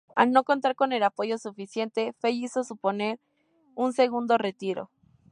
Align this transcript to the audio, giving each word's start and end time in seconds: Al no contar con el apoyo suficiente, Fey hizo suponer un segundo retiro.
Al 0.15 0.31
no 0.31 0.43
contar 0.43 0.73
con 0.73 0.93
el 0.93 1.03
apoyo 1.03 1.37
suficiente, 1.37 2.13
Fey 2.13 2.45
hizo 2.45 2.63
suponer 2.63 3.19
un 3.75 3.93
segundo 3.93 4.39
retiro. 4.39 4.89